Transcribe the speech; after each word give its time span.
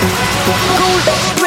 Cool. 0.00 1.39